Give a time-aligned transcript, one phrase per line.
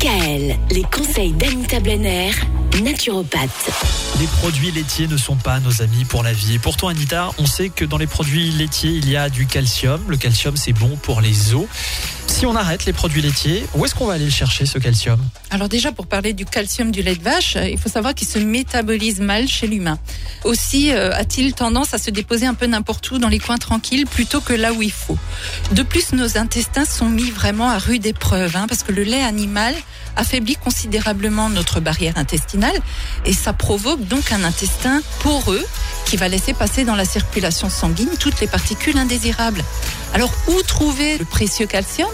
[0.00, 2.30] Les conseils d'Anita Blenner,
[2.84, 3.50] naturopathe.
[4.20, 6.60] Les produits laitiers ne sont pas nos amis pour la vie.
[6.60, 10.00] Pourtant, Anita, on sait que dans les produits laitiers, il y a du calcium.
[10.06, 11.66] Le calcium, c'est bon pour les os.
[12.28, 15.18] Si on arrête les produits laitiers, où est-ce qu'on va aller le chercher, ce calcium?
[15.50, 18.28] Alors déjà, pour parler du calcium du lait de vache, euh, il faut savoir qu'il
[18.28, 19.98] se métabolise mal chez l'humain.
[20.44, 24.06] Aussi euh, a-t-il tendance à se déposer un peu n'importe où dans les coins tranquilles
[24.06, 25.18] plutôt que là où il faut?
[25.72, 29.22] De plus, nos intestins sont mis vraiment à rude épreuve, hein, parce que le lait
[29.22, 29.74] animal
[30.14, 32.76] affaiblit considérablement notre barrière intestinale
[33.24, 35.64] et ça provoque donc un intestin poreux
[36.04, 39.64] qui va laisser passer dans la circulation sanguine toutes les particules indésirables.
[40.14, 42.10] Alors où trouver le précieux calcium?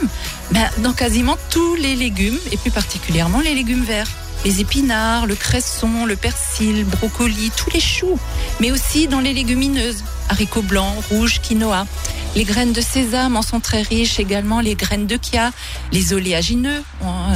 [0.51, 4.09] Ben, Dans quasiment tous les légumes et plus particulièrement les légumes verts.
[4.45, 8.19] Les épinards, le cresson, le persil, le brocoli, tous les choux,
[8.61, 11.87] mais aussi dans les légumineuses, haricots blancs, rouges, quinoa.
[12.35, 15.53] Les graines de sésame en sont très riches, également les graines de chia.
[15.93, 16.83] Les oléagineux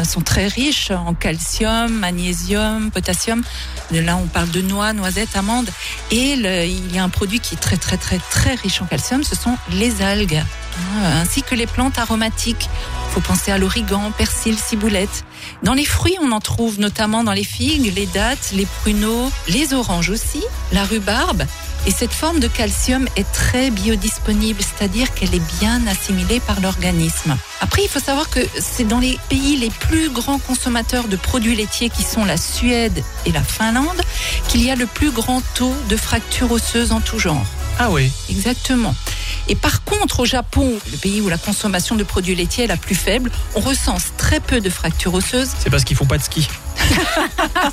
[0.05, 3.45] sont très riches en calcium, magnésium, potassium.
[3.93, 5.71] Là, on parle de noix, noisettes, amandes.
[6.11, 9.23] Et il y a un produit qui est très, très, très, très riche en calcium,
[9.23, 12.69] ce sont les algues, hein, ainsi que les plantes aromatiques.
[13.09, 15.25] Il faut penser à l'origan, persil, ciboulette.
[15.63, 19.75] Dans les fruits, on en trouve notamment dans les figues, les dattes, les pruneaux, les
[19.75, 21.45] oranges aussi, la rhubarbe.
[21.87, 27.37] Et cette forme de calcium est très biodisponible, c'est-à-dire qu'elle est bien assimilée par l'organisme.
[27.61, 31.57] Après, il faut savoir que c'est dans les pays les plus grands consommateurs de produits
[31.57, 34.01] laitiers qui sont la Suède et la Finlande
[34.49, 37.45] qu'il y a le plus grand taux de fractures osseuses en tout genre.
[37.79, 38.95] Ah oui Exactement.
[39.49, 42.77] Et par contre, au Japon, le pays où la consommation de produits laitiers est la
[42.77, 45.51] plus faible, on recense très peu de fractures osseuses.
[45.59, 46.49] C'est parce qu'ils font pas de ski.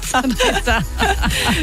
[0.03, 0.21] Ça,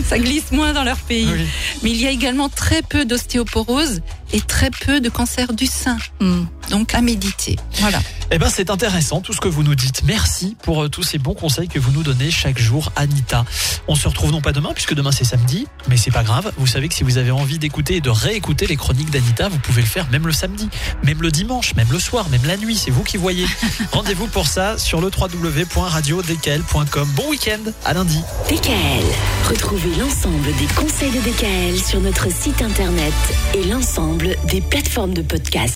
[0.05, 1.29] ça glisse moins dans leur pays.
[1.33, 1.47] Oui.
[1.83, 4.01] Mais il y a également très peu d'ostéoporose
[4.33, 5.99] et très peu de cancer du sein.
[6.21, 6.45] Hmm.
[6.73, 7.57] Donc à méditer.
[7.75, 8.01] Voilà.
[8.31, 10.05] Eh ben, c'est intéressant tout ce que vous nous dites.
[10.05, 13.45] Merci pour euh, tous ces bons conseils que vous nous donnez chaque jour, Anita.
[13.89, 16.51] On se retrouve non pas demain, puisque demain c'est samedi, mais c'est pas grave.
[16.57, 19.59] Vous savez que si vous avez envie d'écouter et de réécouter les chroniques d'Anita, vous
[19.59, 20.71] pouvez le faire même le samedi,
[21.05, 22.77] même le dimanche, même le soir, même la nuit.
[22.77, 23.45] C'est vous qui voyez.
[23.93, 27.09] Rendez-vous pour ça sur le www.radiodkl.com.
[27.15, 28.23] Bon week-end, à lundi.
[28.49, 29.05] DKL.
[29.51, 33.13] Retrouvez l'ensemble des conseils de DKL sur notre site internet
[33.53, 35.71] et l'ensemble des plateformes de podcast.